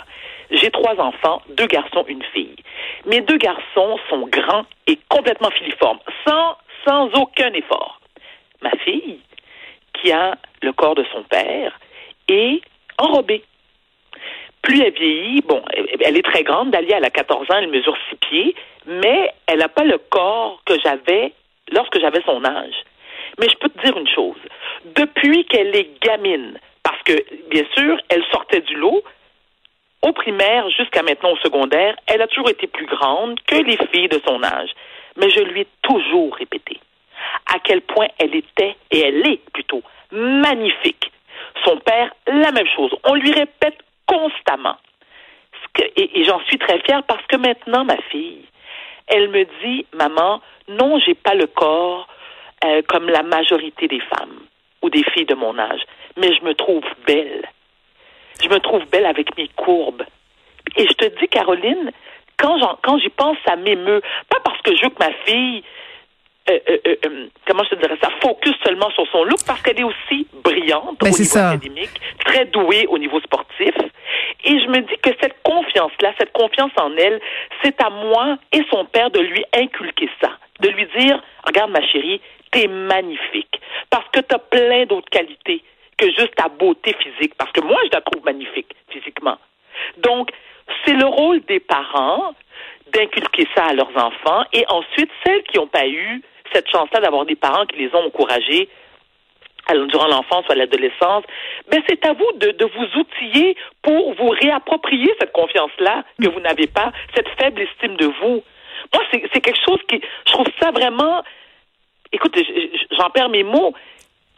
J'ai 0.51 0.69
trois 0.71 0.99
enfants, 0.99 1.41
deux 1.49 1.67
garçons, 1.67 2.05
une 2.07 2.23
fille. 2.33 2.55
Mes 3.05 3.21
deux 3.21 3.37
garçons 3.37 3.97
sont 4.09 4.27
grands 4.27 4.65
et 4.87 4.97
complètement 5.09 5.49
filiformes, 5.51 5.99
sans, 6.27 6.55
sans 6.85 7.09
aucun 7.19 7.51
effort. 7.53 7.99
Ma 8.61 8.71
fille, 8.83 9.19
qui 9.93 10.11
a 10.11 10.35
le 10.61 10.71
corps 10.73 10.95
de 10.95 11.05
son 11.11 11.23
père, 11.23 11.77
est 12.27 12.61
enrobée. 12.97 13.43
Plus 14.61 14.81
elle 14.81 14.93
vieillit, 14.93 15.41
bon, 15.41 15.61
elle- 16.01 16.17
est 16.17 16.21
très 16.25 16.43
grande. 16.43 16.71
Dalia, 16.71 16.97
elle 16.97 17.05
a 17.05 17.09
14 17.11 17.49
ans, 17.51 17.57
elle 17.59 17.67
mesure 17.69 17.95
6 18.09 18.15
pieds, 18.15 18.55
mais 18.87 19.31
elle 19.47 19.59
n'a 19.59 19.69
pas 19.69 19.83
le 19.83 19.97
corps 19.97 20.59
que 20.65 20.73
j'avais 20.83 21.33
lorsque 21.71 21.99
j'avais 21.99 22.21
son 22.23 22.43
âge. 22.45 22.73
Mais 23.39 23.47
je 23.49 23.55
peux 23.57 23.69
te 23.69 23.79
dire 23.85 23.97
une 23.97 24.07
chose. 24.07 24.37
Depuis 24.85 25.45
qu'elle 25.45 25.75
est 25.75 25.89
gamine, 26.01 26.57
parce 26.83 27.01
que, 27.03 27.13
bien 27.49 27.63
sûr, 27.75 27.97
elle 28.09 28.23
sortait 28.31 28.61
du 28.61 28.75
lot, 28.75 29.03
au 30.05 30.13
primaire 30.13 30.69
jusqu'à 30.69 31.01
maintenant 31.01 31.31
au 31.31 31.37
secondaire, 31.37 31.95
elle 32.05 32.21
a 32.21 32.27
toujours 32.27 32.49
été 32.49 32.67
plus 32.67 32.85
grande 32.85 33.39
que 33.47 33.55
les 33.55 33.77
filles 33.91 34.07
de 34.07 34.21
son 34.25 34.43
âge. 34.43 34.69
Mais 35.17 35.29
je 35.31 35.41
lui 35.41 35.61
ai 35.61 35.67
toujours 35.81 36.35
répété 36.35 36.79
à 37.53 37.59
quel 37.59 37.81
point 37.81 38.07
elle 38.19 38.35
était, 38.35 38.75
et 38.91 38.99
elle 38.99 39.27
est 39.27 39.41
plutôt, 39.51 39.81
magnifique. 40.11 41.11
Son 41.63 41.77
père, 41.77 42.13
la 42.27 42.51
même 42.51 42.67
chose. 42.75 42.91
On 43.03 43.15
lui 43.15 43.31
répète 43.31 43.77
constamment. 44.05 44.77
Et 45.97 46.23
j'en 46.23 46.39
suis 46.45 46.57
très 46.57 46.79
fière 46.81 47.03
parce 47.03 47.25
que 47.27 47.37
maintenant, 47.37 47.83
ma 47.83 47.97
fille, 48.09 48.45
elle 49.07 49.29
me 49.29 49.45
dit, 49.63 49.85
maman, 49.93 50.41
non, 50.67 50.99
j'ai 50.99 51.15
pas 51.15 51.33
le 51.33 51.47
corps 51.47 52.07
euh, 52.63 52.81
comme 52.87 53.09
la 53.09 53.23
majorité 53.23 53.87
des 53.87 53.99
femmes 53.99 54.39
ou 54.81 54.89
des 54.89 55.03
filles 55.11 55.25
de 55.25 55.35
mon 55.35 55.57
âge, 55.57 55.81
mais 56.15 56.33
je 56.33 56.43
me 56.43 56.53
trouve 56.53 56.83
belle. 57.07 57.49
Je 58.43 58.49
me 58.49 58.59
trouve 58.59 58.85
belle 58.91 59.05
avec 59.05 59.35
mes 59.37 59.47
courbes. 59.55 60.03
Et 60.77 60.87
je 60.87 60.93
te 60.93 61.19
dis, 61.19 61.27
Caroline, 61.27 61.91
quand 62.37 62.59
quand 62.81 62.97
j'y 62.99 63.09
pense, 63.09 63.37
ça 63.45 63.55
m'émeut. 63.55 64.01
Pas 64.29 64.39
parce 64.43 64.61
que 64.61 64.75
je 64.75 64.83
veux 64.83 64.89
que 64.89 64.99
ma 64.99 65.13
fille 65.25 65.63
euh, 66.47 66.59
euh, 66.69 66.95
euh, 67.07 67.27
comment 67.47 67.63
je 67.63 67.69
te 67.69 67.81
dirais 67.81 67.97
ça, 67.99 68.09
focus 68.21 68.53
seulement 68.63 68.91
sur 68.91 69.07
son 69.11 69.23
look 69.23 69.39
parce 69.47 69.63
qu'elle 69.63 69.79
est 69.79 69.83
aussi 69.83 70.27
brillante 70.43 70.99
Ben, 70.99 71.07
au 71.07 71.17
niveau 71.17 71.23
ça. 71.23 71.49
académique, 71.49 71.89
très 72.23 72.45
douée 72.45 72.85
au 72.87 72.99
niveau 72.99 73.19
sportif. 73.21 73.73
Et 74.43 74.59
je 74.59 74.67
me 74.67 74.81
dis 74.81 74.95
que 75.01 75.09
cette 75.19 75.41
confiance-là, 75.41 76.13
cette 76.19 76.31
confiance 76.33 76.71
en 76.79 76.95
elle, 76.97 77.19
c'est 77.63 77.81
à 77.81 77.89
moi 77.89 78.37
et 78.51 78.61
son 78.69 78.85
père 78.85 79.09
de 79.09 79.21
lui 79.21 79.43
inculquer 79.55 80.07
ça, 80.21 80.29
de 80.59 80.69
lui 80.69 80.85
dire, 80.95 81.19
regarde 81.47 81.71
ma 81.71 81.81
chérie, 81.81 82.21
t'es 82.51 82.67
magnifique 82.67 83.59
parce 83.89 84.07
que 84.11 84.19
t'as 84.19 84.37
plein 84.37 84.85
d'autres 84.85 85.09
qualités 85.09 85.63
que 85.97 86.05
juste 86.07 86.35
ta 86.35 86.49
beauté 86.49 86.93
physique, 86.99 87.33
parce 87.37 87.51
que 87.51 87.61
moi, 87.61 87.79
je 87.85 87.91
la 87.91 88.01
trouve 88.01 88.23
magnifique 88.25 88.73
physiquement. 88.89 89.37
Donc, 89.97 90.29
c'est 90.85 90.93
le 90.93 91.05
rôle 91.05 91.41
des 91.45 91.59
parents 91.59 92.33
d'inculquer 92.91 93.47
ça 93.55 93.65
à 93.65 93.73
leurs 93.73 93.95
enfants 93.95 94.43
et 94.53 94.65
ensuite, 94.69 95.09
celles 95.25 95.43
qui 95.43 95.57
n'ont 95.57 95.67
pas 95.67 95.87
eu 95.87 96.21
cette 96.53 96.69
chance-là 96.69 97.01
d'avoir 97.01 97.25
des 97.25 97.35
parents 97.35 97.65
qui 97.65 97.77
les 97.77 97.93
ont 97.95 98.05
encouragés 98.05 98.69
durant 99.89 100.07
l'enfance 100.07 100.45
ou 100.49 100.53
l'adolescence, 100.53 101.23
ben 101.71 101.81
c'est 101.89 102.05
à 102.05 102.13
vous 102.13 102.31
de, 102.35 102.65
vous 102.65 102.99
outiller 102.99 103.55
pour 103.81 104.13
vous 104.13 104.29
réapproprier 104.29 105.11
cette 105.19 105.31
confiance-là 105.31 106.03
que 106.21 106.29
vous 106.29 106.39
n'avez 106.39 106.67
pas, 106.67 106.91
cette 107.15 107.27
faible 107.41 107.61
estime 107.61 107.95
de 107.97 108.05
vous. 108.05 108.43
Moi, 108.93 109.03
c'est 109.11 109.41
quelque 109.41 109.59
chose 109.67 109.79
qui, 109.89 109.99
je 110.27 110.31
trouve 110.33 110.45
ça 110.61 110.69
vraiment, 110.69 111.23
écoute, 112.11 112.35
je- 112.37 112.43
je- 112.43 112.95
j'en 112.95 113.09
perds 113.09 113.29
mes 113.29 113.43
mots. 113.43 113.73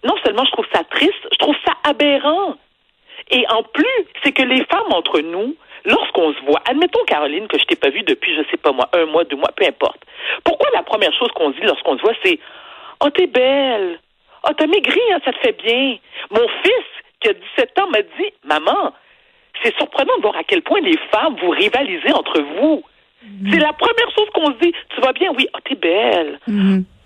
Non 0.04 0.16
seulement 0.24 0.46
je 0.46 0.52
trouve 0.52 0.68
ça 0.74 0.84
triste, 0.84 1.28
je 1.32 1.38
trouve 1.38 1.56
ça 1.66 1.74
aberrant. 1.84 2.56
Et 3.32 3.46
en 3.50 3.64
plus, 3.64 4.06
c'est 4.24 4.32
que 4.32 4.44
les 4.44 4.64
femmes 4.66 4.92
entre 4.92 5.20
nous, 5.20 5.56
lorsqu'on 5.86 6.34
se 6.34 6.40
voit, 6.46 6.62
admettons 6.70 7.04
Caroline 7.06 7.48
que 7.48 7.60
je 7.60 7.66
t'ai 7.66 7.76
pas 7.76 7.90
vue 7.90 8.04
depuis, 8.04 8.36
je 8.36 8.42
sais 8.50 8.58
pas 8.58 8.72
moi, 8.72 8.90
un 8.94 9.06
mois, 9.06 9.24
deux 9.24 9.36
mois, 9.36 9.52
peu 9.56 9.66
importe. 9.66 10.02
Pourquoi 10.44 10.70
la 10.74 10.84
première 10.84 11.14
chose 11.14 11.30
qu'on 11.36 11.50
dit 11.50 11.62
lorsqu'on 11.62 11.98
se 11.98 12.02
voit, 12.02 12.14
c'est 12.24 12.40
Oh, 13.04 13.10
t'es 13.10 13.28
belle. 13.28 14.00
Oh, 14.48 14.52
t'as 14.58 14.68
maigri, 14.68 15.00
hein, 15.14 15.20
ça 15.26 15.32
te 15.32 15.40
fait 15.40 15.58
bien. 15.62 15.98
Mon 16.32 16.48
fils, 16.64 16.86
qui 17.20 17.30
a 17.30 17.34
17 17.34 17.80
ans, 17.80 17.88
m'a 17.92 18.02
dit 18.02 18.32
Maman, 18.44 18.94
c'est 19.64 19.76
surprenant 19.78 20.16
de 20.18 20.22
voir 20.22 20.36
à 20.38 20.44
quel 20.44 20.62
point 20.62 20.80
les 20.82 20.98
femmes 21.12 21.36
vous 21.42 21.50
rivalisez 21.50 22.12
entre 22.14 22.40
vous. 22.42 22.84
C'est 23.52 23.60
la 23.60 23.74
première 23.74 24.10
chose 24.16 24.30
qu'on 24.34 24.48
se 24.48 24.58
dit. 24.60 24.74
Tu 24.96 25.02
vas 25.02 25.12
bien? 25.12 25.32
Oui. 25.38 25.48
Oh, 25.56 25.60
t'es 25.64 25.76
belle. 25.76 26.40
Qu'est-ce 26.48 26.97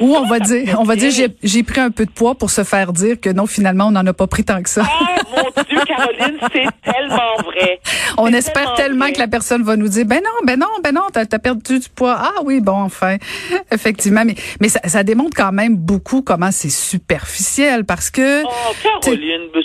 Ou 0.00 0.16
on 0.16 0.26
va 0.26 0.40
dire, 0.40 0.76
on 0.78 0.84
va 0.84 0.96
dire, 0.96 1.10
j'ai, 1.42 1.62
pris 1.62 1.80
un 1.80 1.90
peu 1.90 2.06
de 2.06 2.10
poids 2.10 2.34
pour 2.34 2.50
se 2.50 2.64
faire 2.64 2.92
dire 2.92 3.20
que 3.20 3.30
non, 3.30 3.46
finalement, 3.46 3.86
on 3.86 3.90
n'en 3.92 4.06
a 4.06 4.12
pas 4.12 4.26
pris 4.26 4.44
tant 4.44 4.62
que 4.62 4.68
ça. 4.68 4.82
Ah, 4.84 5.16
mon 5.30 5.62
Dieu, 5.68 5.78
Caroline, 5.86 6.38
c'est 6.52 6.92
tellement 6.92 7.36
vrai. 7.44 7.80
On 8.18 8.28
espère 8.28 8.74
tellement 8.74 9.10
que 9.12 9.18
la 9.18 9.28
personne 9.28 9.62
va 9.62 9.76
nous 9.76 9.88
dire, 9.88 10.04
ben 10.06 10.20
non, 10.24 10.46
ben 10.46 10.58
non, 10.58 10.68
ben 10.82 10.92
non, 10.92 11.02
t'as, 11.12 11.26
t'as 11.26 11.38
perdu 11.38 11.78
du 11.78 11.88
poids. 11.88 12.16
Ah 12.18 12.40
oui, 12.44 12.60
bon, 12.60 12.82
enfin, 12.82 13.16
effectivement. 13.70 14.24
Mais, 14.24 14.34
mais 14.60 14.68
ça, 14.68 14.80
ça 14.84 15.02
démontre 15.02 15.36
quand 15.36 15.52
même 15.52 15.76
beaucoup 15.76 16.22
comment 16.22 16.50
c'est 16.50 16.70
superficiel 16.70 17.84
parce 17.84 18.10
que. 18.10 18.44
Oh, 18.44 18.48
Caroline, 18.82 19.48
ben, 19.52 19.62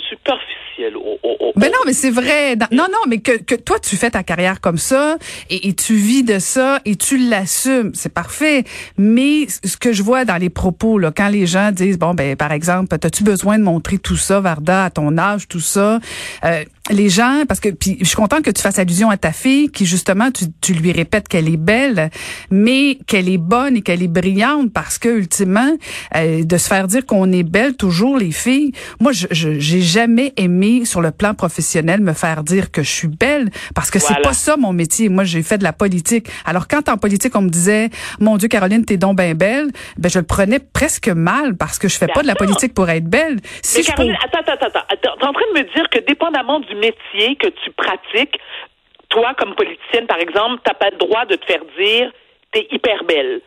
Oh, 0.78 1.18
oh, 1.22 1.36
oh, 1.40 1.52
Ben 1.56 1.68
non, 1.72 1.78
mais 1.86 1.92
c'est 1.92 2.10
vrai. 2.10 2.56
Dans- 2.56 2.68
Non, 2.70 2.86
non, 2.92 2.98
mais 3.08 3.18
que, 3.18 3.32
que 3.42 3.54
toi, 3.54 3.78
tu 3.78 3.96
fais 3.96 4.10
ta 4.10 4.22
carrière 4.22 4.60
comme 4.60 4.78
ça 4.78 5.16
et, 5.48 5.68
et 5.68 5.74
tu 5.74 5.94
vis 5.94 6.22
de 6.22 6.38
ça 6.38 6.80
et 6.84 6.96
tu 6.96 7.16
l'assumes. 7.16 7.92
C'est 7.94 8.12
parfait. 8.12 8.64
Mais 8.98 9.46
ce 9.64 9.76
que 9.76 9.92
je 9.92 10.02
vois 10.02 10.24
dans 10.24 10.36
les 10.36 10.50
propos, 10.50 10.98
là, 10.98 11.12
quand 11.16 11.28
les 11.28 11.46
gens 11.46 11.72
disent, 11.72 11.98
bon, 11.98 12.14
ben, 12.14 12.36
par 12.36 12.52
exemple, 12.52 12.94
as-tu 12.94 13.22
besoin 13.24 13.58
de 13.58 13.64
montrer 13.64 13.98
tout 13.98 14.16
ça, 14.16 14.40
Varda, 14.40 14.84
à 14.84 14.90
ton 14.90 15.16
âge, 15.18 15.48
tout 15.48 15.60
ça? 15.60 15.98
Euh, 16.44 16.64
les 16.90 17.08
gens, 17.08 17.44
parce 17.48 17.60
que, 17.60 17.68
puis 17.70 17.96
je 18.00 18.04
suis 18.04 18.16
contente 18.16 18.42
que 18.42 18.50
tu 18.50 18.62
fasses 18.62 18.78
allusion 18.78 19.10
à 19.10 19.16
ta 19.16 19.32
fille, 19.32 19.70
qui 19.70 19.86
justement, 19.86 20.30
tu, 20.30 20.44
tu 20.60 20.72
lui 20.72 20.92
répètes 20.92 21.28
qu'elle 21.28 21.48
est 21.48 21.56
belle, 21.56 22.10
mais 22.50 22.98
qu'elle 23.06 23.28
est 23.28 23.38
bonne 23.38 23.76
et 23.76 23.82
qu'elle 23.82 24.02
est 24.02 24.08
brillante, 24.08 24.72
parce 24.72 24.98
que 24.98 25.08
ultimement, 25.08 25.70
euh, 26.14 26.44
de 26.44 26.56
se 26.56 26.68
faire 26.68 26.86
dire 26.86 27.04
qu'on 27.04 27.32
est 27.32 27.42
belle 27.42 27.76
toujours 27.76 28.18
les 28.18 28.30
filles. 28.32 28.72
Moi, 29.00 29.12
je 29.12 29.26
j'ai 29.30 29.80
jamais 29.80 30.32
aimé 30.36 30.84
sur 30.84 31.00
le 31.00 31.10
plan 31.10 31.34
professionnel 31.34 32.00
me 32.00 32.12
faire 32.12 32.42
dire 32.44 32.70
que 32.70 32.82
je 32.82 32.90
suis 32.90 33.08
belle, 33.08 33.50
parce 33.74 33.90
que 33.90 33.98
c'est 33.98 34.22
pas 34.22 34.32
ça 34.32 34.56
mon 34.56 34.72
métier. 34.72 35.08
Moi, 35.08 35.24
j'ai 35.24 35.42
fait 35.42 35.58
de 35.58 35.64
la 35.64 35.72
politique. 35.72 36.28
Alors 36.44 36.68
quand 36.68 36.88
en 36.88 36.96
politique 36.96 37.34
on 37.34 37.42
me 37.42 37.48
disait, 37.48 37.90
mon 38.20 38.36
Dieu, 38.36 38.48
Caroline, 38.48 38.84
t'es 38.84 38.96
donc 38.96 39.16
bien 39.18 39.34
belle, 39.34 39.70
ben 39.98 40.08
je 40.10 40.18
le 40.18 40.24
prenais 40.24 40.58
presque 40.60 41.08
mal 41.08 41.56
parce 41.56 41.78
que 41.78 41.88
je 41.88 41.96
fais 41.96 42.06
pas 42.06 42.22
de 42.22 42.26
la 42.26 42.34
politique 42.34 42.74
pour 42.74 42.88
être 42.88 43.04
belle. 43.08 43.40
Si 43.62 43.78
Mais 43.78 43.82
je 43.82 43.88
Caroline, 43.88 44.14
pour- 44.14 44.38
attends, 44.40 44.52
attends, 44.52 44.66
attends, 44.66 44.78
attends. 44.88 44.96
T'es 45.18 45.26
en 45.26 45.32
train 45.32 45.42
de 45.54 45.58
me 45.60 45.64
dire 45.74 45.88
que 45.90 45.98
dépendamment 46.06 46.60
du 46.60 46.75
métier 46.76 47.36
que 47.36 47.48
tu 47.48 47.70
pratiques, 47.72 48.38
toi, 49.08 49.34
comme 49.38 49.54
politicienne, 49.54 50.06
par 50.06 50.18
exemple, 50.18 50.60
t'as 50.64 50.74
pas 50.74 50.90
le 50.90 50.98
droit 50.98 51.24
de 51.26 51.36
te 51.36 51.44
faire 51.46 51.62
dire 51.78 52.12
t'es 52.52 52.66
hyper 52.70 53.04
belle. 53.04 53.40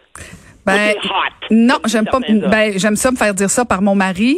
Ben, 0.65 0.93
non, 1.49 1.75
j'aime 1.85 2.05
pas. 2.05 2.19
Ben, 2.19 2.77
j'aime 2.77 2.95
ça 2.95 3.11
me 3.11 3.17
faire 3.17 3.33
dire 3.33 3.49
ça 3.49 3.65
par 3.65 3.81
mon 3.81 3.95
mari, 3.95 4.37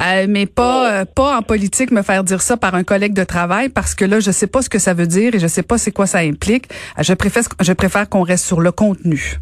euh, 0.00 0.26
mais 0.28 0.46
pas 0.46 0.92
euh, 0.92 1.04
pas 1.04 1.36
en 1.36 1.42
politique 1.42 1.90
me 1.90 2.02
faire 2.02 2.22
dire 2.22 2.40
ça 2.40 2.56
par 2.56 2.74
un 2.74 2.84
collègue 2.84 3.14
de 3.14 3.24
travail 3.24 3.68
parce 3.68 3.94
que 3.94 4.04
là, 4.04 4.20
je 4.20 4.30
sais 4.30 4.46
pas 4.46 4.62
ce 4.62 4.68
que 4.68 4.78
ça 4.78 4.94
veut 4.94 5.06
dire 5.06 5.34
et 5.34 5.40
je 5.40 5.46
sais 5.46 5.62
pas 5.62 5.78
c'est 5.78 5.90
quoi 5.90 6.06
ça 6.06 6.18
implique. 6.18 6.66
Euh, 6.98 7.02
Je 7.02 7.14
préfère 7.14 7.42
je 7.60 7.72
préfère 7.72 8.08
qu'on 8.08 8.22
reste 8.22 8.46
sur 8.46 8.60
le 8.60 8.70
contenu. 8.70 9.38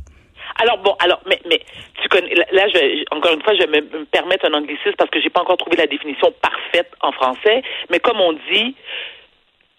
Alors 0.63 0.79
bon, 0.79 0.95
alors 0.99 1.21
mais 1.27 1.41
mais 1.49 1.61
tu 2.03 2.09
connais 2.09 2.35
là, 2.35 2.67
encore 3.11 3.33
une 3.33 3.43
fois, 3.43 3.55
je 3.55 3.61
vais 3.61 3.81
me, 3.81 3.99
me 3.99 4.05
permettre 4.05 4.47
un 4.47 4.55
anglicisme 4.55 4.97
parce 4.99 5.11
que 5.11 5.21
j'ai 5.21 5.31
pas 5.31 5.41
encore 5.41 5.57
trouvé 5.57 5.77
la 5.77 5.87
définition 5.87 6.33
parfaite 6.43 6.91
en 7.01 7.13
français, 7.13 7.63
mais 7.91 7.99
comme 8.01 8.21
on 8.21 8.35
dit, 8.53 8.77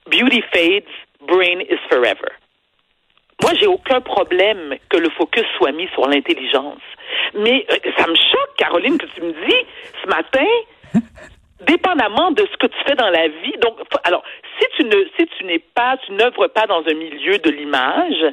beauty 0.08 0.44
fades, 0.54 0.84
brain 1.28 1.60
is 1.70 1.80
forever. 1.90 2.32
Moi, 3.42 3.54
j'ai 3.60 3.68
aucun 3.68 4.02
problème 4.02 4.76
que 4.90 4.98
le 4.98 5.10
focus 5.10 5.46
soit 5.58 5.72
mis 5.72 5.88
sur 5.94 6.08
l'intelligence. 6.08 6.82
Mais 7.34 7.66
euh, 7.72 7.92
ça 7.98 8.08
me 8.08 8.16
choque, 8.16 8.56
Caroline, 8.58 8.98
que 8.98 9.08
tu 9.08 9.22
me 9.22 9.32
dis 9.32 9.66
ce 10.04 10.08
matin, 10.08 10.46
dépendamment 11.62 12.32
de 12.32 12.46
ce 12.52 12.58
que 12.58 12.68
tu 12.68 12.78
fais 12.86 12.96
dans 12.96 13.10
la 13.10 13.28
vie. 13.28 13.56
Donc, 13.62 13.80
alors, 14.04 14.24
si 14.60 14.68
tu 14.78 14.84
ne, 14.84 15.06
si 15.18 15.26
tu 15.38 15.46
n'es 15.46 15.60
pas, 15.60 15.98
tu 16.06 16.12
n'œuvres 16.12 16.48
pas 16.48 16.68
dans 16.68 16.84
un 16.86 16.94
milieu 16.94 17.40
de 17.40 17.50
l'image, 17.50 18.26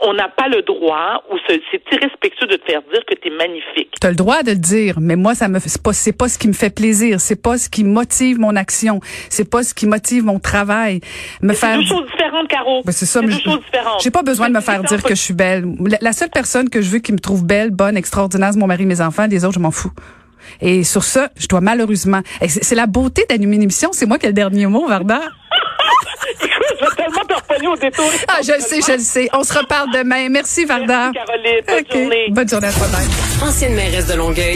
on 0.00 0.12
n'a 0.12 0.28
pas 0.28 0.48
le 0.48 0.60
droit, 0.62 1.22
ou 1.30 1.36
ce- 1.48 1.60
c'est 1.70 1.82
irrespectueux 1.92 2.46
de 2.46 2.56
te 2.56 2.64
faire 2.66 2.82
dire 2.92 3.02
que 3.06 3.14
tu 3.14 3.28
es 3.28 3.30
magnifique. 3.36 3.92
Tu 4.00 4.06
as 4.06 4.10
le 4.10 4.16
droit 4.16 4.42
de 4.42 4.50
le 4.50 4.56
dire, 4.58 4.96
mais 5.00 5.16
moi 5.16 5.34
ça 5.34 5.48
me 5.48 5.58
c'est 5.60 5.80
pas 5.82 5.92
c'est 5.92 6.12
pas 6.12 6.28
ce 6.28 6.36
qui 6.38 6.48
me 6.48 6.52
fait 6.52 6.74
plaisir, 6.74 7.20
c'est 7.20 7.40
pas 7.40 7.56
ce 7.58 7.68
qui 7.70 7.84
motive 7.84 8.38
mon 8.38 8.56
action, 8.56 9.00
c'est 9.30 9.48
pas 9.48 9.62
ce 9.62 9.72
qui 9.72 9.86
motive 9.86 10.24
mon 10.24 10.38
travail. 10.40 11.00
Me 11.42 11.54
faire 11.54 11.78
deux 11.78 11.84
choses 11.86 12.06
différentes, 12.10 12.48
Caro. 12.48 12.82
Ben, 12.84 12.92
c'est 12.92 13.06
ça, 13.06 13.20
deux 13.20 13.30
choses 13.30 13.60
différentes. 13.64 14.00
J'ai 14.02 14.10
pas 14.10 14.22
besoin 14.22 14.48
de 14.48 14.54
me 14.54 14.60
faire 14.60 14.82
dire 14.82 15.02
que 15.02 15.14
je 15.14 15.20
suis 15.20 15.34
belle. 15.34 15.64
La, 15.86 15.98
la 16.00 16.12
seule 16.12 16.30
personne 16.30 16.68
que 16.68 16.82
je 16.82 16.90
veux 16.90 16.98
qui 16.98 17.12
me 17.12 17.18
trouve 17.18 17.44
belle, 17.44 17.70
bonne, 17.70 17.96
extraordinaire, 17.96 18.50
c'est 18.52 18.58
mon 18.58 18.66
mari, 18.66 18.86
mes 18.86 19.00
enfants. 19.00 19.26
Les 19.30 19.44
autres, 19.44 19.54
je 19.54 19.60
m'en 19.60 19.70
fous. 19.70 19.92
Et 20.60 20.84
sur 20.84 21.04
ça, 21.04 21.30
je 21.36 21.46
dois 21.46 21.60
malheureusement. 21.62 22.20
C'est 22.46 22.62
c'est 22.62 22.74
la 22.74 22.86
beauté 22.86 23.24
d'animer 23.30 23.56
une 23.56 23.62
émission. 23.62 23.90
C'est 23.92 24.04
moi 24.06 24.18
qui 24.18 24.26
ai 24.26 24.28
le 24.28 24.34
dernier 24.34 24.66
mot, 24.66 24.86
Varda. 24.86 25.20
Écoute, 26.42 26.50
je 26.80 26.84
vais 26.84 26.93
tellement 27.04 27.24
te 27.24 27.66
au 27.66 27.76
détour. 27.76 28.10
Ah, 28.28 28.40
je 28.42 28.52
le 28.52 28.60
sais, 28.60 28.80
je 28.80 28.92
le 28.92 28.98
sais. 28.98 29.28
On 29.32 29.44
se 29.44 29.52
reparle 29.58 29.90
demain. 29.92 30.28
Merci, 30.28 30.64
Varda. 30.64 31.10
Merci, 31.12 31.26
Caroline. 31.26 31.60
Bonne 31.66 31.80
OK. 31.80 31.92
journée. 31.92 32.26
Bonne 32.30 32.48
journée 32.48 32.68
à 32.68 32.72
toi. 32.72 32.86
Bye. 32.88 33.48
Ancienne 33.48 33.74
mairesse 33.74 34.06
de 34.06 34.14
Longueuil. 34.14 34.52